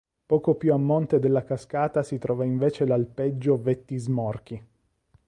Poco 0.25 0.55
più 0.55 0.73
a 0.73 0.77
monte 0.77 1.19
della 1.19 1.43
cascata 1.43 2.01
si 2.01 2.17
trova 2.17 2.43
invece 2.43 2.87
l'alpeggio 2.87 3.61
Vettismorki. 3.61 4.65